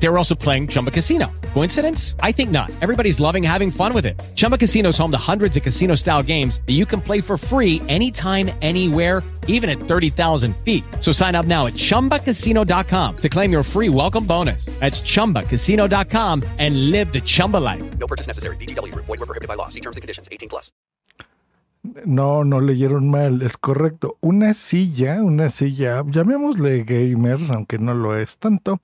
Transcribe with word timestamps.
They 0.00 0.08
were 0.08 0.18
also 0.18 0.34
playing 0.34 0.68
Chumba 0.68 0.90
Casino. 0.90 1.30
Coincidence? 1.54 2.14
I 2.20 2.32
think 2.32 2.50
not. 2.50 2.70
Everybody's 2.80 3.18
loving 3.20 3.42
having 3.42 3.70
fun 3.70 3.92
with 3.92 4.06
it. 4.06 4.18
Chumba 4.34 4.56
Casino 4.56 4.90
is 4.90 4.98
home 4.98 5.10
to 5.10 5.18
hundreds 5.18 5.56
of 5.56 5.62
casino 5.62 5.96
style 5.96 6.22
games 6.22 6.60
that 6.66 6.74
you 6.74 6.86
can 6.86 7.00
play 7.00 7.20
for 7.20 7.36
free 7.36 7.82
anytime, 7.88 8.50
anywhere, 8.62 9.22
even 9.48 9.68
at 9.68 9.78
30,000 9.78 10.56
feet. 10.58 10.84
So 11.00 11.10
sign 11.10 11.34
up 11.34 11.46
now 11.46 11.66
at 11.66 11.72
chumbacasino.com 11.72 13.16
to 13.16 13.28
claim 13.28 13.50
your 13.50 13.62
free 13.62 13.88
welcome 13.88 14.24
bonus. 14.24 14.66
That's 14.78 15.00
chumbacasino.com 15.00 16.44
and 16.58 16.90
live 16.90 17.12
the 17.12 17.20
Chumba 17.20 17.56
life. 17.56 17.98
No 17.98 18.06
purchase 18.06 18.28
necessary. 18.28 18.56
BGW. 18.56 18.94
Void 18.94 19.08
were 19.08 19.26
prohibited 19.26 19.48
by 19.48 19.54
law. 19.54 19.68
See 19.68 19.80
terms 19.80 19.96
and 19.96 20.02
conditions. 20.02 20.28
18 20.30 20.48
plus. 20.48 20.70
No, 22.04 22.44
no 22.44 22.60
leyeron 22.60 23.08
mal, 23.08 23.40
es 23.42 23.56
correcto. 23.56 24.18
Una 24.20 24.52
silla, 24.52 25.22
una 25.22 25.48
silla, 25.48 26.02
llamémosle 26.06 26.84
gamer, 26.84 27.38
aunque 27.50 27.78
no 27.78 27.94
lo 27.94 28.16
es 28.16 28.36
tanto, 28.36 28.80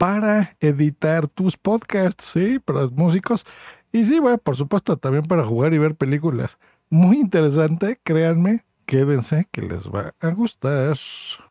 para 0.00 0.56
editar 0.60 1.26
tus 1.26 1.58
podcasts, 1.58 2.24
¿sí? 2.24 2.58
Para 2.58 2.80
los 2.80 2.92
músicos. 2.92 3.44
Y 3.92 4.04
sí, 4.04 4.18
bueno, 4.18 4.38
por 4.38 4.56
supuesto, 4.56 4.96
también 4.96 5.26
para 5.26 5.44
jugar 5.44 5.74
y 5.74 5.78
ver 5.78 5.94
películas. 5.94 6.56
Muy 6.88 7.18
interesante, 7.18 8.00
créanme, 8.02 8.64
quédense 8.86 9.46
que 9.52 9.60
les 9.60 9.86
va 9.88 10.14
a 10.18 10.28
gustar. 10.28 10.96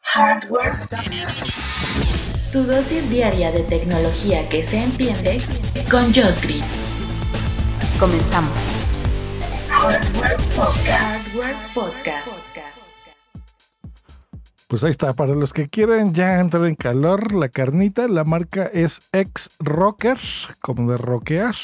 Hardware. 0.01 0.73
Tu 2.51 2.63
dosis 2.63 3.07
diaria 3.11 3.51
de 3.51 3.59
tecnología 3.59 4.49
que 4.49 4.63
se 4.63 4.81
entiende 4.81 5.37
con 5.91 6.05
Josh 6.05 6.41
Green. 6.41 6.65
Comenzamos. 7.99 8.57
Hardware 9.69 10.37
Podcast. 10.55 11.27
Hardware 11.27 11.55
Podcast. 11.75 12.78
Pues 14.69 14.83
ahí 14.83 14.91
está, 14.91 15.13
para 15.13 15.33
los 15.33 15.51
que 15.51 15.67
quieren 15.67 16.13
ya 16.13 16.39
entrar 16.39 16.65
en 16.65 16.75
calor, 16.75 17.33
la 17.33 17.49
carnita, 17.49 18.07
la 18.07 18.23
marca 18.23 18.69
es 18.71 19.01
X 19.11 19.49
Rocker, 19.57 20.19
como 20.61 20.91
de 20.91 20.97
rockear, 20.99 21.55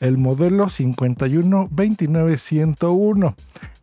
el 0.00 0.18
modelo 0.18 0.66
5129101. 0.66 3.36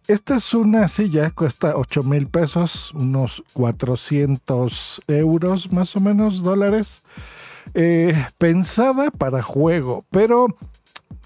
Esta 0.09 0.36
es 0.36 0.53
una 0.53 0.89
silla, 0.89 1.31
cuesta 1.31 1.77
8 1.77 2.03
mil 2.03 2.27
pesos, 2.27 2.92
unos 2.94 3.42
400 3.53 5.03
euros 5.08 5.72
más 5.72 5.95
o 5.95 6.02
menos, 6.02 6.44
dólares, 6.44 7.03
eh, 7.73 8.22
pensada 8.38 9.11
para 9.11 9.44
juego, 9.44 10.03
pero 10.11 10.58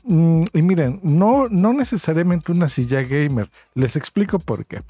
y 0.09 0.61
miren, 0.63 0.99
no, 1.03 1.47
no 1.49 1.71
necesariamente 1.71 2.51
una 2.51 2.67
silla 2.67 3.03
gamer. 3.03 3.47
Les 3.75 3.95
explico 3.95 4.39
por 4.39 4.65
qué. 4.65 4.81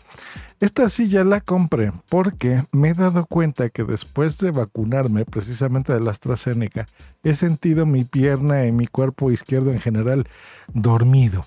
Esta 0.61 0.88
silla 0.88 1.26
la 1.26 1.42
compré 1.42 1.92
porque 2.08 2.64
me 2.72 2.89
he 2.89 2.94
dado 2.94 3.26
cuenta 3.26 3.70
que 3.70 3.84
después 3.84 4.38
de 4.38 4.52
vacunarme 4.52 5.26
precisamente 5.26 5.92
de 5.92 6.00
la 6.00 6.11
AstraZeneca, 6.11 6.88
he 7.22 7.36
sentido 7.36 7.86
mi 7.86 8.06
pierna 8.06 8.66
y 8.66 8.72
mi 8.72 8.88
cuerpo 8.88 9.30
izquierdo 9.30 9.72
en 9.72 9.81
general 9.81 10.26
dormido. 10.73 11.45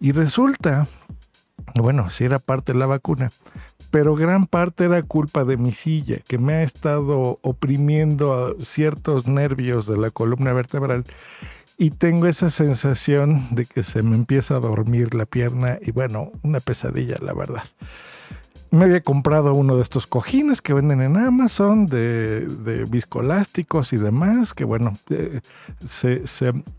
Y 0.00 0.10
resulta, 0.10 0.88
bueno, 1.76 2.10
si 2.10 2.24
era 2.24 2.40
parte 2.40 2.72
de 2.72 2.80
la 2.80 2.86
vacuna, 2.86 3.30
pero 3.92 4.16
gran 4.16 4.46
parte 4.46 4.86
era 4.86 5.04
culpa 5.04 5.44
de 5.44 5.56
mi 5.56 5.70
silla, 5.70 6.18
que 6.26 6.36
me 6.36 6.54
ha 6.54 6.62
estado 6.64 7.38
oprimiendo 7.42 8.56
ciertos 8.60 9.28
nervios 9.28 9.86
de 9.86 9.96
la 9.98 10.10
columna 10.10 10.52
vertebral 10.52 11.04
y 11.76 11.90
tengo 11.90 12.26
esa 12.26 12.50
sensación 12.50 13.48
de 13.50 13.66
que 13.66 13.82
se 13.82 14.02
me 14.02 14.16
empieza 14.16 14.56
a 14.56 14.60
dormir 14.60 15.14
la 15.14 15.26
pierna 15.26 15.78
y 15.80 15.90
bueno, 15.90 16.30
una 16.42 16.60
pesadilla, 16.60 17.16
la 17.20 17.32
verdad. 17.32 17.64
Me 18.70 18.86
había 18.86 19.02
comprado 19.02 19.54
uno 19.54 19.76
de 19.76 19.82
estos 19.82 20.06
cojines 20.06 20.60
que 20.60 20.74
venden 20.74 21.00
en 21.00 21.16
Amazon 21.16 21.86
de, 21.86 22.40
de 22.40 22.84
viscolásticos 22.84 23.92
y 23.92 23.98
demás, 23.98 24.52
que 24.52 24.64
bueno, 24.64 24.98
eh, 25.10 25.40
se, 25.80 26.24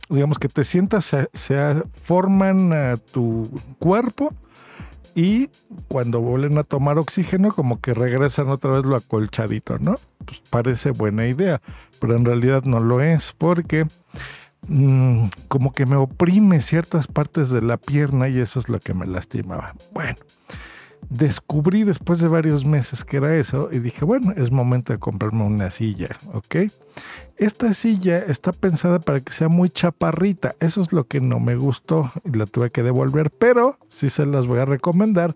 digamos 0.10 0.38
que 0.38 0.50
te 0.50 0.66
sientas, 0.66 1.06
se, 1.06 1.30
se 1.32 1.84
forman 2.04 2.74
a 2.74 2.98
tu 2.98 3.50
cuerpo 3.80 4.34
y 5.16 5.50
cuando 5.88 6.20
vuelven 6.20 6.58
a 6.58 6.64
tomar 6.64 6.98
oxígeno 6.98 7.54
como 7.54 7.80
que 7.80 7.94
regresan 7.94 8.50
otra 8.50 8.72
vez 8.72 8.84
lo 8.84 8.98
acolchadito, 8.98 9.80
¿no? 9.80 9.96
Pues 10.26 10.42
parece 10.50 10.92
buena 10.92 11.26
idea, 11.28 11.62
pero 12.02 12.18
en 12.18 12.26
realidad 12.26 12.64
no 12.64 12.82
lo 12.82 13.00
es 13.00 13.34
porque 13.38 13.88
Mm, 14.68 15.28
como 15.48 15.74
que 15.74 15.86
me 15.86 15.96
oprime 15.96 16.62
ciertas 16.62 17.08
partes 17.08 17.50
de 17.50 17.62
la 17.62 17.78
pierna 17.78 18.30
y 18.30 18.40
eso 18.40 18.60
es 18.60 18.70
lo 18.70 18.80
que 18.80 18.94
me 18.94 19.06
lastimaba. 19.06 19.76
Bueno, 19.94 20.18
descubrí 21.10 21.84
después 21.84 22.20
de 22.20 22.28
varios 22.28 22.66
meses 22.66 23.04
que 23.04 23.18
era 23.18 23.36
eso 23.36 23.70
y 23.72 23.80
dije, 23.80 24.06
bueno, 24.06 24.34
es 24.36 24.52
momento 24.52 24.94
de 24.94 25.00
comprarme 25.00 25.44
una 25.44 25.70
silla, 25.70 26.10
¿ok? 26.34 26.56
Esta 27.38 27.74
silla 27.74 28.18
está 28.20 28.54
pensada 28.54 29.00
para 29.00 29.20
que 29.20 29.34
sea 29.34 29.50
muy 29.50 29.70
chaparrita, 29.70 30.56
eso 30.60 30.82
es 30.82 30.94
lo 30.94 31.06
que 31.08 31.22
no 31.22 31.40
me 31.40 31.56
gustó 31.56 32.12
y 32.24 32.38
la 32.38 32.46
tuve 32.46 32.72
que 32.72 32.82
devolver, 32.82 33.30
pero 33.30 33.78
sí 33.90 34.10
se 34.10 34.26
las 34.26 34.48
voy 34.48 34.60
a 34.60 34.66
recomendar 34.66 35.36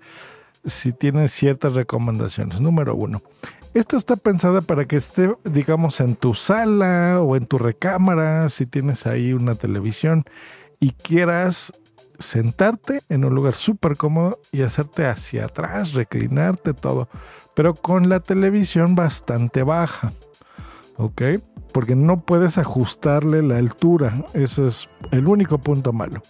si 0.66 0.94
tienen 0.94 1.30
ciertas 1.30 1.74
recomendaciones. 1.74 2.60
Número 2.60 2.96
uno, 2.96 3.22
esta 3.74 3.98
está 3.98 4.16
pensada 4.16 4.62
para 4.62 4.86
que 4.86 4.98
esté, 4.98 5.36
digamos, 5.44 6.00
en 6.00 6.16
tu 6.16 6.34
sala 6.34 7.22
o 7.22 7.36
en 7.36 7.46
tu 7.46 7.58
recámara, 7.58 8.50
si 8.50 8.66
tienes 8.66 9.06
ahí 9.06 9.34
una 9.34 9.56
televisión 9.56 10.26
y 10.80 10.92
quieras 10.92 11.74
sentarte 12.18 13.02
en 13.10 13.26
un 13.26 13.34
lugar 13.34 13.56
súper 13.56 13.96
cómodo 13.96 14.40
y 14.52 14.64
hacerte 14.64 15.06
hacia 15.06 15.46
atrás, 15.46 15.94
reclinarte 15.94 16.74
todo, 16.74 17.10
pero 17.56 17.76
con 17.76 18.10
la 18.10 18.20
televisión 18.20 18.96
bastante 18.96 19.64
baja. 19.64 20.14
¿Ok? 20.98 21.22
Porque 21.80 21.96
no 21.96 22.20
puedes 22.20 22.58
ajustarle 22.58 23.42
la 23.42 23.56
altura. 23.56 24.26
Eso 24.34 24.68
es 24.68 24.90
el 25.12 25.28
único 25.28 25.60
punto 25.60 25.94
malo. 25.94 26.22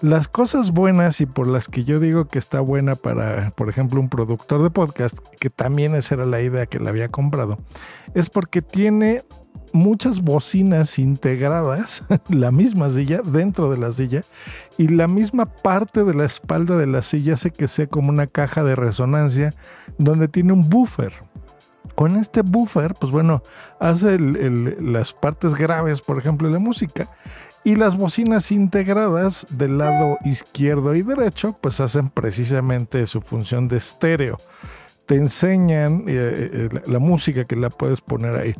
Las 0.00 0.28
cosas 0.28 0.70
buenas 0.70 1.20
y 1.20 1.26
por 1.26 1.48
las 1.48 1.66
que 1.66 1.82
yo 1.82 1.98
digo 1.98 2.28
que 2.28 2.38
está 2.38 2.60
buena 2.60 2.94
para, 2.94 3.50
por 3.50 3.68
ejemplo, 3.68 3.98
un 3.98 4.08
productor 4.08 4.62
de 4.62 4.70
podcast, 4.70 5.18
que 5.40 5.50
también 5.50 5.96
esa 5.96 6.14
era 6.14 6.24
la 6.24 6.40
idea 6.40 6.66
que 6.66 6.78
le 6.78 6.88
había 6.88 7.08
comprado, 7.08 7.58
es 8.14 8.30
porque 8.30 8.62
tiene 8.62 9.24
muchas 9.72 10.20
bocinas 10.20 11.00
integradas, 11.00 12.04
la 12.28 12.52
misma 12.52 12.88
silla, 12.88 13.22
dentro 13.24 13.72
de 13.72 13.78
la 13.78 13.90
silla, 13.90 14.22
y 14.78 14.86
la 14.86 15.08
misma 15.08 15.46
parte 15.46 16.04
de 16.04 16.14
la 16.14 16.26
espalda 16.26 16.76
de 16.76 16.86
la 16.86 17.02
silla 17.02 17.34
hace 17.34 17.50
que 17.50 17.66
sea 17.66 17.88
como 17.88 18.10
una 18.10 18.28
caja 18.28 18.62
de 18.62 18.76
resonancia 18.76 19.52
donde 19.98 20.28
tiene 20.28 20.52
un 20.52 20.70
buffer. 20.70 21.12
Con 21.94 22.16
este 22.16 22.42
buffer, 22.42 22.94
pues 22.94 23.12
bueno, 23.12 23.42
hace 23.78 24.18
las 24.18 25.12
partes 25.12 25.54
graves, 25.54 26.00
por 26.00 26.18
ejemplo, 26.18 26.48
de 26.48 26.54
la 26.54 26.60
música 26.60 27.08
y 27.64 27.76
las 27.76 27.96
bocinas 27.96 28.50
integradas 28.50 29.46
del 29.50 29.78
lado 29.78 30.18
izquierdo 30.24 30.94
y 30.94 31.02
derecho, 31.02 31.56
pues 31.60 31.80
hacen 31.80 32.08
precisamente 32.08 33.06
su 33.06 33.20
función 33.20 33.68
de 33.68 33.76
estéreo. 33.76 34.38
Te 35.06 35.16
enseñan 35.16 36.04
eh, 36.06 36.68
eh, 36.72 36.80
la 36.86 36.98
música 36.98 37.44
que 37.44 37.56
la 37.56 37.70
puedes 37.70 38.00
poner 38.00 38.36
ahí. 38.36 38.54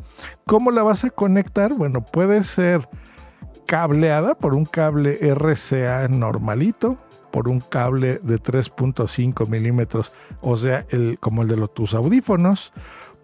¿Cómo 0.45 0.71
la 0.71 0.83
vas 0.83 1.03
a 1.03 1.09
conectar? 1.09 1.73
Bueno, 1.73 2.05
puede 2.05 2.43
ser 2.43 2.87
cableada 3.65 4.35
por 4.35 4.53
un 4.53 4.65
cable 4.65 5.17
RCA 5.33 6.07
normalito, 6.09 6.97
por 7.33 7.49
un 7.49 7.61
cable 7.61 8.19
de 8.21 8.39
3.5 8.39 9.47
milímetros, 9.47 10.11
o 10.41 10.55
sea, 10.55 10.85
el, 10.89 11.17
como 11.19 11.41
el 11.41 11.47
de 11.47 11.57
los, 11.57 11.73
tus 11.73 11.95
audífonos. 11.95 12.71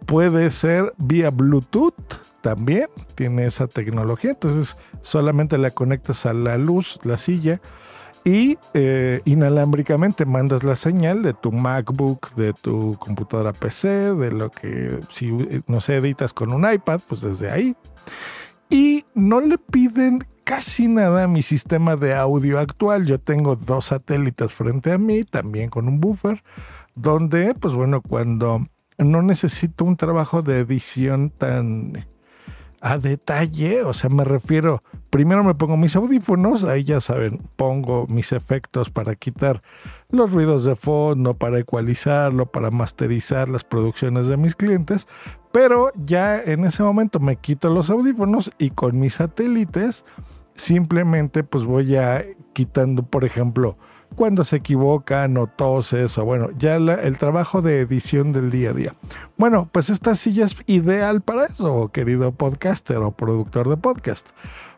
Puede 0.07 0.49
ser 0.49 0.93
vía 0.97 1.29
Bluetooth 1.29 1.93
también 2.41 2.87
tiene 3.13 3.45
esa 3.45 3.67
tecnología. 3.67 4.31
Entonces 4.31 4.77
solamente 5.01 5.59
la 5.59 5.69
conectas 5.69 6.25
a 6.25 6.33
la 6.33 6.57
luz, 6.57 6.99
la 7.03 7.17
silla, 7.17 7.61
y 8.23 8.57
eh, 8.73 9.21
inalámbricamente 9.25 10.25
mandas 10.25 10.63
la 10.63 10.75
señal 10.75 11.21
de 11.21 11.35
tu 11.35 11.51
MacBook, 11.51 12.33
de 12.33 12.53
tu 12.53 12.97
computadora 12.97 13.53
PC, 13.53 14.15
de 14.15 14.31
lo 14.31 14.49
que 14.49 14.99
si 15.11 15.31
no 15.67 15.81
sé, 15.81 15.97
editas 15.97 16.33
con 16.33 16.51
un 16.51 16.67
iPad, 16.67 16.99
pues 17.07 17.21
desde 17.21 17.51
ahí. 17.51 17.75
Y 18.71 19.05
no 19.13 19.39
le 19.39 19.59
piden 19.59 20.25
casi 20.49 20.87
nada 20.87 21.27
mi 21.27 21.43
sistema 21.43 21.95
de 21.95 22.15
audio 22.15 22.57
actual. 22.57 23.05
Yo 23.05 23.19
tengo 23.19 23.55
dos 23.55 23.85
satélites 23.85 24.51
frente 24.51 24.91
a 24.91 24.97
mí, 24.97 25.21
también 25.21 25.69
con 25.69 25.87
un 25.87 26.01
buffer, 26.01 26.43
donde, 26.95 27.53
pues 27.53 27.75
bueno, 27.75 28.01
cuando 28.01 28.65
no 28.97 29.21
necesito 29.21 29.85
un 29.85 29.95
trabajo 29.95 30.41
de 30.41 30.57
edición 30.57 31.29
tan 31.29 32.07
a 32.81 32.97
detalle, 32.97 33.83
o 33.83 33.93
sea, 33.93 34.09
me 34.09 34.23
refiero, 34.23 34.81
primero 35.11 35.43
me 35.43 35.53
pongo 35.53 35.77
mis 35.77 35.95
audífonos, 35.95 36.63
ahí 36.63 36.83
ya 36.83 36.99
saben, 36.99 37.41
pongo 37.55 38.07
mis 38.07 38.31
efectos 38.31 38.89
para 38.89 39.13
quitar 39.13 39.61
los 40.09 40.31
ruidos 40.31 40.63
de 40.63 40.75
fondo, 40.75 41.35
para 41.35 41.59
ecualizarlo, 41.59 42.47
para 42.47 42.71
masterizar 42.71 43.49
las 43.49 43.63
producciones 43.63 44.25
de 44.25 44.37
mis 44.37 44.55
clientes, 44.55 45.07
pero 45.51 45.91
ya 45.95 46.41
en 46.41 46.63
ese 46.63 46.81
momento 46.81 47.19
me 47.19 47.35
quito 47.35 47.69
los 47.69 47.91
audífonos 47.91 48.51
y 48.57 48.71
con 48.71 48.97
mis 48.99 49.15
satélites 49.15 50.05
simplemente 50.59 51.43
pues 51.43 51.63
voy 51.63 51.95
a 51.95 52.25
quitando, 52.53 53.03
por 53.03 53.23
ejemplo, 53.23 53.77
cuando 54.15 54.43
se 54.43 54.57
equivocan 54.57 55.37
o 55.37 55.47
toses 55.47 56.17
o 56.17 56.25
bueno, 56.25 56.49
ya 56.57 56.75
el 56.75 57.17
trabajo 57.17 57.61
de 57.61 57.79
edición 57.79 58.33
del 58.33 58.51
día 58.51 58.71
a 58.71 58.73
día. 58.73 58.95
Bueno, 59.37 59.69
pues 59.71 59.89
esta 59.89 60.15
silla 60.15 60.45
es 60.45 60.57
ideal 60.65 61.21
para 61.21 61.45
eso, 61.45 61.89
querido 61.93 62.33
podcaster 62.33 62.97
o 62.97 63.11
productor 63.11 63.69
de 63.69 63.77
podcast, 63.77 64.29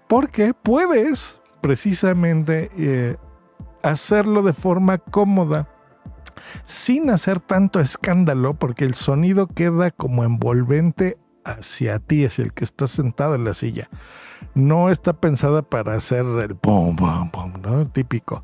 porque 0.07 0.53
puedes 0.53 1.41
precisamente 1.61 2.69
eh, 2.77 3.17
hacerlo 3.81 4.43
de 4.43 4.53
forma 4.53 4.99
cómoda 4.99 5.67
sin 6.65 7.09
hacer 7.09 7.39
tanto 7.39 7.79
escándalo 7.79 8.53
porque 8.53 8.85
el 8.85 8.93
sonido 8.93 9.47
queda 9.47 9.89
como 9.89 10.23
envolvente 10.23 11.17
hacia 11.51 12.00
ti, 12.00 12.25
hacia 12.25 12.45
el 12.45 12.53
que 12.53 12.63
está 12.63 12.88
sentado 12.88 13.36
en 13.36 13.44
la 13.44 13.53
silla. 13.53 13.89
No 14.56 14.89
está 14.89 15.13
pensada 15.13 15.62
para 15.62 15.94
hacer 15.94 16.25
el 16.25 16.56
pum, 16.56 16.95
pum, 16.95 17.30
pum, 17.30 17.53
¿no? 17.62 17.88
Típico. 17.88 18.44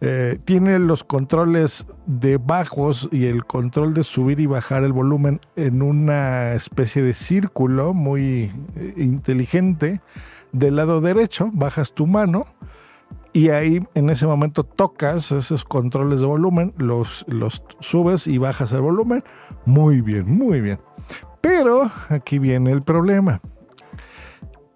Eh, 0.00 0.38
tiene 0.44 0.78
los 0.78 1.02
controles 1.02 1.86
de 2.06 2.36
bajos 2.36 3.08
y 3.10 3.26
el 3.26 3.44
control 3.44 3.94
de 3.94 4.04
subir 4.04 4.38
y 4.40 4.46
bajar 4.46 4.84
el 4.84 4.92
volumen 4.92 5.40
en 5.56 5.82
una 5.82 6.52
especie 6.52 7.02
de 7.02 7.14
círculo 7.14 7.94
muy 7.94 8.52
eh, 8.76 8.94
inteligente. 8.96 10.00
Del 10.52 10.76
lado 10.76 11.00
derecho 11.00 11.50
bajas 11.52 11.94
tu 11.94 12.06
mano 12.06 12.46
y 13.32 13.50
ahí 13.50 13.80
en 13.94 14.10
ese 14.10 14.26
momento 14.26 14.64
tocas 14.64 15.30
esos 15.30 15.64
controles 15.64 16.20
de 16.20 16.26
volumen, 16.26 16.74
los, 16.76 17.24
los 17.28 17.62
subes 17.78 18.26
y 18.26 18.38
bajas 18.38 18.72
el 18.72 18.80
volumen. 18.80 19.22
Muy 19.66 20.00
bien, 20.00 20.28
muy 20.28 20.60
bien. 20.60 20.80
Pero 21.40 21.90
aquí 22.08 22.38
viene 22.38 22.72
el 22.72 22.82
problema. 22.82 23.40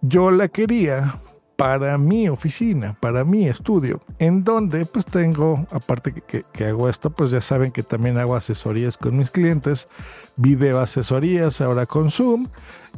Yo 0.00 0.30
la 0.30 0.48
quería 0.48 1.20
para 1.56 1.98
mi 1.98 2.28
oficina, 2.28 2.96
para 3.00 3.24
mi 3.24 3.46
estudio, 3.46 4.00
en 4.18 4.44
donde 4.44 4.84
pues 4.86 5.06
tengo, 5.06 5.66
aparte 5.70 6.12
que, 6.12 6.64
hago 6.64 6.88
esto, 6.88 7.10
pues 7.10 7.30
ya 7.30 7.40
saben 7.40 7.70
que 7.70 7.82
también 7.82 8.18
hago 8.18 8.34
asesorías 8.34 8.96
con 8.96 9.16
mis 9.16 9.30
clientes, 9.30 9.88
video 10.36 10.80
asesorías 10.80 11.60
ahora 11.60 11.86
con 11.86 12.10
Zoom, 12.10 12.48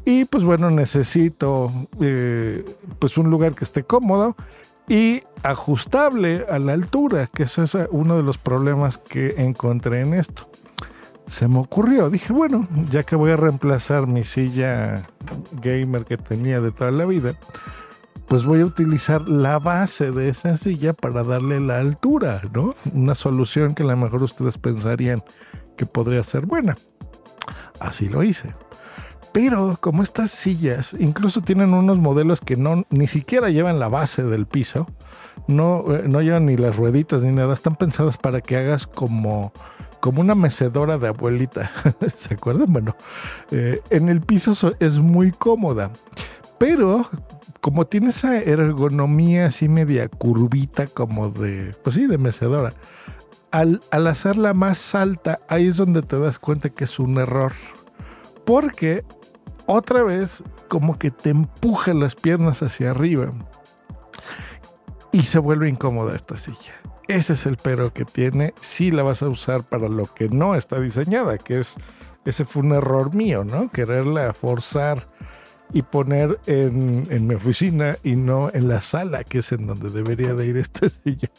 y 0.05 0.25
pues 0.25 0.45
bueno, 0.45 0.71
necesito 0.71 1.71
eh, 2.01 2.65
pues 2.99 3.19
un 3.19 3.31
lugar 3.31 3.55
que 3.55 3.65
esté 3.65 3.83
cómodo 3.83 4.37
y 4.89 5.23
ajustable 5.43 6.47
a 6.49 6.59
la 6.59 6.73
altura, 6.73 7.29
que 7.33 7.43
ese 7.43 7.65
es 7.65 7.77
uno 7.91 8.17
de 8.17 8.23
los 8.23 8.39
problemas 8.39 8.99
que 8.99 9.35
encontré 9.39 10.01
en 10.01 10.15
esto. 10.15 10.49
Se 11.27 11.49
me 11.49 11.59
ocurrió, 11.59 12.09
dije, 12.09 12.33
bueno, 12.33 12.69
ya 12.89 13.03
que 13.03 13.17
voy 13.17 13.33
a 13.33 13.37
reemplazar 13.37 14.07
mi 14.07 14.23
silla 14.23 15.09
gamer 15.61 16.05
que 16.05 16.17
tenía 16.17 16.61
de 16.61 16.71
toda 16.71 16.93
la 16.93 17.05
vida, 17.05 17.35
pues 18.29 18.45
voy 18.45 18.61
a 18.61 18.65
utilizar 18.65 19.29
la 19.29 19.59
base 19.59 20.11
de 20.13 20.29
esa 20.29 20.57
silla 20.57 20.93
para 20.93 21.25
darle 21.25 21.61
la 21.61 21.79
altura, 21.79 22.43
¿no? 22.53 22.75
Una 22.93 23.15
solución 23.15 23.75
que 23.75 23.83
a 23.83 23.87
lo 23.87 23.97
mejor 23.97 24.23
ustedes 24.23 24.59
pensarían 24.59 25.23
que 25.77 25.87
podría 25.87 26.23
ser 26.23 26.47
buena. 26.47 26.77
Así 27.81 28.09
lo 28.09 28.23
hice. 28.23 28.55
Pero 29.33 29.77
como 29.81 30.03
estas 30.03 30.31
sillas 30.31 30.97
incluso 30.99 31.43
tienen 31.43 31.75
unos 31.75 31.99
modelos 31.99 32.41
que 32.41 32.57
no 32.57 32.85
ni 32.89 33.07
siquiera 33.07 33.51
llevan 33.51 33.79
la 33.79 33.89
base 33.89 34.23
del 34.23 34.47
piso, 34.47 34.87
no, 35.47 35.85
eh, 35.95 36.05
no 36.09 36.23
llevan 36.23 36.47
ni 36.47 36.57
las 36.57 36.77
rueditas 36.77 37.23
ni 37.23 37.33
nada, 37.33 37.53
están 37.53 37.77
pensadas 37.77 38.17
para 38.17 38.41
que 38.41 38.57
hagas 38.57 38.87
como, 38.87 39.53
como 40.07 40.21
una 40.21 40.37
mecedora 40.37 40.99
de 40.99 41.09
abuelita. 41.09 41.69
¿Se 42.17 42.35
acuerdan? 42.35 42.73
Bueno, 42.73 42.95
eh, 43.51 43.81
en 43.91 44.09
el 44.09 44.21
piso 44.21 44.55
es 44.79 45.01
muy 45.01 45.33
cómoda, 45.33 45.91
pero 46.59 47.11
como 47.61 47.89
tiene 47.89 48.11
esa 48.11 48.41
ergonomía 48.41 49.47
así 49.47 49.69
media 49.69 50.09
curvita 50.09 50.87
como 50.87 51.29
de, 51.31 51.75
pues 51.83 51.97
sí, 51.97 52.07
de 52.07 52.19
mecedora, 52.19 52.73
al, 53.51 53.81
al 53.91 54.07
hacerla 54.07 54.55
más 54.55 54.95
alta, 54.95 55.41
ahí 55.49 55.67
es 55.67 55.77
donde 55.77 56.03
te 56.03 56.21
das 56.21 56.39
cuenta 56.39 56.71
que 56.71 56.85
es 56.85 57.01
un 57.01 57.19
error. 57.19 57.51
Porque 58.45 59.05
otra 59.67 60.05
vez 60.05 60.45
como 60.69 61.01
que 61.01 61.11
te 61.11 61.31
empuja 61.31 61.95
las 61.95 62.15
piernas 62.15 62.63
hacia 62.63 62.93
arriba 62.93 63.33
y 65.11 65.25
se 65.25 65.41
vuelve 65.41 65.69
incómoda 65.69 66.15
esta 66.15 66.37
silla. 66.37 66.75
Ese 67.09 67.35
es 67.35 67.47
el 67.47 67.57
pero 67.57 67.93
que 67.93 68.05
tiene 68.05 68.53
si 68.61 68.91
la 68.91 69.03
vas 69.03 69.23
a 69.23 69.29
usar 69.29 69.63
para 69.63 69.89
lo 69.89 70.07
que 70.07 70.29
no 70.29 70.55
está 70.55 70.81
diseñada, 70.81 71.39
que 71.39 71.61
es, 71.61 71.77
ese 72.25 72.45
fue 72.45 72.63
un 72.63 72.73
error 72.73 73.15
mío, 73.15 73.45
¿no? 73.45 73.71
Quererla 73.71 74.33
forzar 74.33 75.09
y 75.73 75.83
poner 75.83 76.39
en, 76.47 77.07
en 77.11 77.27
mi 77.27 77.35
oficina 77.35 77.97
y 78.03 78.17
no 78.17 78.51
en 78.53 78.69
la 78.69 78.81
sala, 78.81 79.23
que 79.23 79.39
es 79.39 79.53
en 79.53 79.67
donde 79.67 79.91
debería 79.91 80.35
de 80.35 80.47
ir 80.47 80.57
esta 80.57 80.89
silla. 80.89 81.31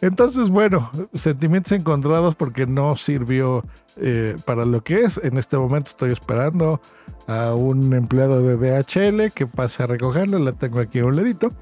Entonces, 0.00 0.50
bueno, 0.50 0.90
sentimientos 1.14 1.72
encontrados 1.72 2.34
porque 2.34 2.66
no 2.66 2.96
sirvió 2.96 3.64
eh, 3.96 4.36
para 4.44 4.66
lo 4.66 4.82
que 4.84 5.00
es. 5.00 5.18
En 5.22 5.38
este 5.38 5.56
momento 5.56 5.90
estoy 5.90 6.12
esperando 6.12 6.80
a 7.26 7.54
un 7.54 7.92
empleado 7.94 8.42
de 8.42 8.56
DHL 8.56 9.32
que 9.32 9.46
pase 9.46 9.82
a 9.82 9.86
recogerla. 9.86 10.38
La 10.38 10.52
tengo 10.52 10.80
aquí 10.80 10.98
a 10.98 11.06
un 11.06 11.16
ladito. 11.16 11.52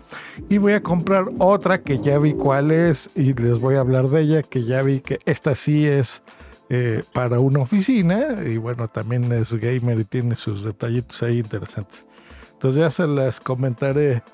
Y 0.49 0.59
voy 0.59 0.73
a 0.73 0.83
comprar 0.83 1.27
otra 1.39 1.83
que 1.83 2.01
ya 2.01 2.19
vi 2.19 2.35
cuál 2.35 2.73
es 2.73 3.11
y 3.15 3.35
les 3.35 3.61
voy 3.61 3.77
a 3.77 3.81
hablar 3.81 4.09
de 4.09 4.23
ella, 4.23 4.43
que 4.43 4.65
ya 4.65 4.83
vi 4.83 5.01
que 5.01 5.21
esta 5.27 5.55
sí 5.55 5.87
es 5.87 6.25
eh, 6.71 7.05
para 7.13 7.39
una 7.39 7.61
oficina. 7.61 8.43
Y 8.45 8.57
bueno, 8.57 8.89
también 8.89 9.31
es 9.33 9.55
gamer 9.55 10.01
y 10.01 10.05
tiene 10.05 10.35
sus 10.35 10.65
detallitos 10.65 11.23
ahí 11.23 11.39
interesantes. 11.39 12.05
Entonces 12.53 12.81
ya 12.81 12.91
se 12.91 13.07
las 13.07 13.39
comentaré 13.39 14.25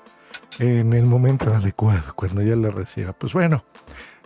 en 0.59 0.93
el 0.93 1.05
momento 1.05 1.53
adecuado, 1.53 2.13
cuando 2.15 2.41
ya 2.41 2.55
la 2.55 2.69
reciba. 2.69 3.13
Pues 3.13 3.33
bueno, 3.33 3.63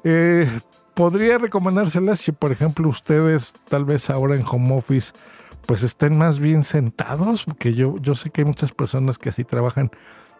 eh, 0.03 0.49
podría 0.93 1.37
recomendárselas 1.37 2.19
si, 2.19 2.31
por 2.31 2.51
ejemplo, 2.51 2.87
ustedes 2.87 3.53
tal 3.69 3.85
vez 3.85 4.09
ahora 4.09 4.35
en 4.35 4.43
home 4.45 4.77
office 4.77 5.13
pues 5.65 5.83
estén 5.83 6.17
más 6.17 6.39
bien 6.39 6.63
sentados, 6.63 7.45
porque 7.45 7.73
yo, 7.73 7.97
yo 7.99 8.15
sé 8.15 8.29
que 8.29 8.41
hay 8.41 8.45
muchas 8.45 8.71
personas 8.71 9.17
que 9.17 9.29
así 9.29 9.43
trabajan, 9.43 9.91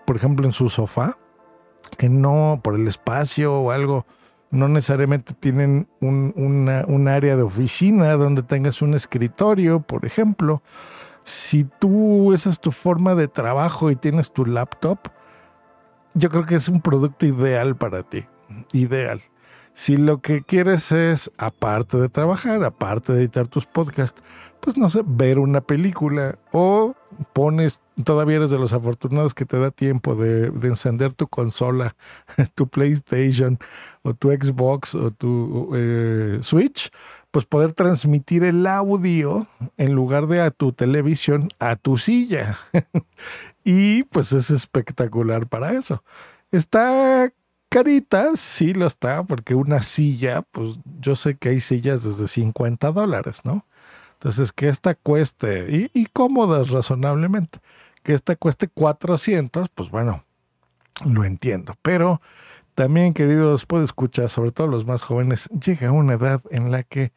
por 0.06 0.16
ejemplo, 0.16 0.46
en 0.46 0.52
su 0.52 0.70
sofá, 0.70 1.18
que 1.98 2.10
no, 2.10 2.60
por 2.64 2.76
el 2.76 2.88
espacio 2.88 3.54
o 3.54 3.72
algo, 3.72 4.06
no 4.52 4.68
necesariamente 4.68 5.34
tienen 5.34 5.88
un, 6.00 6.34
un 6.36 7.08
área 7.08 7.36
de 7.36 7.42
oficina 7.42 8.14
donde 8.14 8.44
tengas 8.44 8.82
un 8.82 8.94
escritorio, 8.94 9.82
por 9.82 10.06
ejemplo. 10.06 10.62
Si 11.24 11.64
tú, 11.64 12.34
esa 12.34 12.52
es 12.52 12.60
tu 12.60 12.72
forma 12.72 13.16
de 13.16 13.28
trabajo 13.28 13.90
y 13.90 13.96
tienes 13.96 14.32
tu 14.32 14.46
laptop, 14.46 15.00
yo 16.16 16.30
creo 16.30 16.46
que 16.46 16.56
es 16.56 16.68
un 16.68 16.82
producto 16.82 17.26
ideal 17.26 17.76
para 17.76 18.04
ti. 18.04 18.26
Ideal. 18.74 19.22
Si 19.74 19.98
lo 19.98 20.22
que 20.22 20.42
quieres 20.42 20.94
es, 20.94 21.30
aparte 21.38 21.98
de 21.98 22.08
trabajar, 22.08 22.64
aparte 22.64 23.12
de 23.12 23.20
editar 23.20 23.50
tus 23.50 23.66
podcasts, 23.66 24.24
pues 24.62 24.78
no 24.78 24.90
sé, 24.90 25.02
ver 25.06 25.38
una 25.38 25.60
película 25.60 26.40
o 26.54 26.96
pones, 27.34 27.82
todavía 28.06 28.38
eres 28.38 28.50
de 28.50 28.58
los 28.58 28.72
afortunados 28.72 29.34
que 29.34 29.46
te 29.46 29.60
da 29.60 29.72
tiempo 29.72 30.16
de, 30.16 30.46
encender 30.64 31.14
tu 31.14 31.28
consola, 31.28 31.96
tu 32.56 32.68
PlayStation 32.70 33.60
o 34.04 34.14
tu 34.14 34.32
Xbox 34.32 34.96
o 34.96 35.12
tu 35.12 35.72
eh, 35.76 36.40
Switch, 36.42 36.90
pues 37.36 37.44
poder 37.44 37.74
transmitir 37.74 38.46
el 38.46 38.66
audio 38.66 39.46
en 39.76 39.92
lugar 39.92 40.28
de 40.28 40.40
a 40.40 40.52
tu 40.52 40.72
televisión 40.72 41.50
a 41.60 41.76
tu 41.76 41.98
silla. 41.98 42.58
y 43.66 44.04
pues 44.04 44.32
es 44.32 44.52
espectacular 44.52 45.46
para 45.46 45.74
eso. 45.74 46.02
Está 46.54 47.30
carita, 47.68 48.38
sí 48.38 48.74
lo 48.74 48.88
está, 48.88 49.24
porque 49.24 49.54
una 49.54 49.84
silla, 49.84 50.44
pues 50.44 50.80
yo 51.02 51.18
sé 51.18 51.36
que 51.36 51.50
hay 51.50 51.60
sillas 51.60 52.06
desde 52.06 52.30
50 52.30 52.94
dólares, 52.94 53.42
¿no? 53.44 53.66
Entonces, 54.14 54.54
que 54.54 54.70
esta 54.70 54.96
cueste, 54.96 55.90
y, 55.94 56.06
cómodas 56.14 56.70
razonablemente, 56.70 57.60
que 58.02 58.14
esta 58.14 58.38
cueste 58.38 58.70
400, 58.70 59.68
pues 59.76 59.90
bueno, 59.90 60.24
lo 61.04 61.26
entiendo. 61.26 61.76
Pero 61.82 62.22
también, 62.76 63.14
queridos, 63.14 63.66
puede 63.66 63.86
escuchar, 63.86 64.30
sobre 64.30 64.52
todo 64.52 64.68
los 64.68 64.86
más 64.86 65.02
jóvenes, 65.02 65.50
llega 65.50 65.92
una 65.92 66.14
edad 66.14 66.42
en 66.52 66.72
la 66.72 66.84
que, 66.84 67.14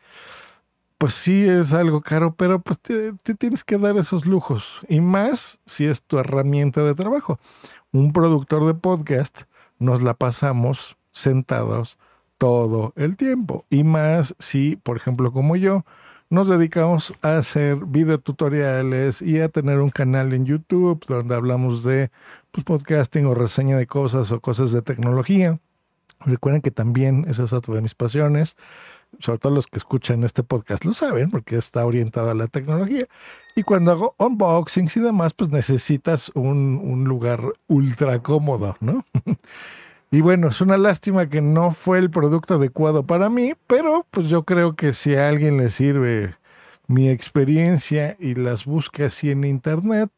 pues 0.98 1.14
sí 1.14 1.48
es 1.48 1.72
algo 1.72 2.00
caro, 2.00 2.34
pero 2.34 2.60
pues 2.60 2.80
te, 2.80 3.12
te 3.12 3.34
tienes 3.34 3.64
que 3.64 3.76
dar 3.76 3.96
esos 3.96 4.24
lujos. 4.24 4.80
Y 4.88 5.00
más 5.00 5.60
si 5.66 5.86
es 5.86 6.02
tu 6.02 6.18
herramienta 6.18 6.82
de 6.82 6.94
trabajo. 6.94 7.38
Un 7.92 8.12
productor 8.12 8.66
de 8.66 8.74
podcast 8.74 9.42
nos 9.78 10.02
la 10.02 10.14
pasamos 10.14 10.96
sentados 11.12 11.98
todo 12.38 12.92
el 12.96 13.16
tiempo. 13.16 13.66
Y 13.68 13.84
más 13.84 14.34
si, 14.38 14.76
por 14.76 14.96
ejemplo, 14.96 15.32
como 15.32 15.56
yo, 15.56 15.84
nos 16.30 16.48
dedicamos 16.48 17.14
a 17.22 17.38
hacer 17.38 17.76
videotutoriales 17.86 19.22
y 19.22 19.40
a 19.40 19.48
tener 19.48 19.80
un 19.80 19.90
canal 19.90 20.32
en 20.32 20.46
YouTube 20.46 21.04
donde 21.08 21.34
hablamos 21.34 21.84
de 21.84 22.10
pues, 22.64 22.82
podcasting 22.82 23.26
o 23.26 23.34
reseña 23.34 23.76
de 23.76 23.86
cosas 23.86 24.32
o 24.32 24.40
cosas 24.40 24.72
de 24.72 24.82
tecnología. 24.82 25.58
Recuerden 26.20 26.62
que 26.62 26.70
también 26.70 27.26
esa 27.28 27.44
es 27.44 27.52
otra 27.52 27.74
de 27.74 27.82
mis 27.82 27.94
pasiones. 27.94 28.56
Sobre 29.20 29.38
todo 29.38 29.54
los 29.54 29.66
que 29.66 29.78
escuchan 29.78 30.22
este 30.22 30.42
podcast 30.42 30.84
lo 30.84 30.92
saben 30.92 31.30
porque 31.30 31.56
está 31.56 31.86
orientado 31.86 32.30
a 32.30 32.34
la 32.34 32.46
tecnología. 32.46 33.06
Y 33.56 33.62
cuando 33.62 33.92
hago 33.92 34.14
unboxings 34.18 34.96
y 34.96 35.00
demás, 35.00 35.32
pues 35.32 35.50
necesitas 35.50 36.30
un, 36.34 37.04
lugar 37.04 37.40
ultra 37.68 38.20
cómodo, 38.22 38.76
¿no? 38.80 39.04
Y 40.10 40.22
bueno, 40.22 40.48
es 40.48 40.62
una 40.62 40.78
lástima 40.78 41.28
que 41.28 41.42
no 41.42 41.70
fue 41.70 41.98
el 41.98 42.08
producto 42.08 42.54
adecuado 42.54 43.02
para 43.02 43.28
mí, 43.28 43.52
pero 43.66 44.06
pues 44.10 44.28
yo 44.28 44.42
creo 44.44 44.74
que 44.74 44.94
si 44.94 45.14
a 45.14 45.28
alguien 45.28 45.58
le 45.58 45.68
sirve 45.68 46.34
mi 46.86 47.10
experiencia 47.10 48.16
y 48.18 48.34
las 48.34 48.64
busca 48.64 49.04
así 49.04 49.30
en 49.30 49.44
internet, 49.44 50.08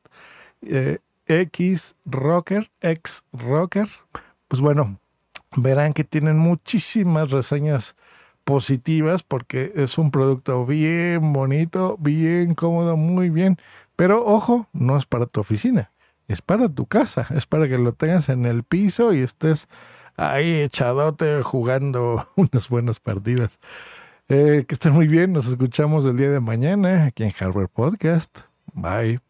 eh, 0.63 0.99
X 1.31 1.97
Rocker, 2.05 2.71
X 2.81 3.25
Rocker, 3.33 3.89
pues 4.49 4.61
bueno, 4.61 4.99
verán 5.57 5.93
que 5.93 6.05
tienen 6.05 6.39
muchísimas 6.39 7.31
reseñas 7.31 7.97
positivas 8.45 9.23
porque 9.23 9.73
es 9.77 9.99
un 9.99 10.11
producto 10.11 10.67
bien 10.67 11.33
bonito, 11.33 11.97
bien 12.01 12.55
cómodo, 12.55 12.97
muy 12.97 13.31
bien. 13.31 13.59
Pero 13.97 14.25
ojo, 14.27 14.67
no 14.73 14.97
es 14.97 15.07
para 15.07 15.27
tu 15.27 15.41
oficina 15.41 15.91
es 16.31 16.43
para 16.43 16.69
tu 16.69 16.87
casa, 16.87 17.27
es 17.35 17.47
para 17.47 17.69
que 17.69 17.77
lo 17.77 17.93
tengas 17.93 18.29
en 18.29 18.47
el 18.47 18.63
piso 18.63 19.13
y 19.13 19.19
estés 19.19 19.69
ahí 20.17 20.61
echadote 20.61 21.43
jugando 21.43 22.29
unas 22.37 22.69
buenas 22.69 23.01
partidas. 23.01 23.59
Eh, 24.29 24.65
que 24.69 24.75
estén 24.75 24.93
muy 24.93 25.09
bien, 25.09 25.33
nos 25.33 25.49
escuchamos 25.49 26.05
el 26.05 26.17
día 26.17 26.31
de 26.31 26.41
mañana 26.41 27.07
aquí 27.07 27.25
en 27.25 27.31
Hardware 27.31 27.69
Podcast. 27.69 28.41
Bye. 28.73 29.30